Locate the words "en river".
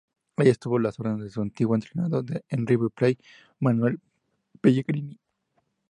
2.49-2.89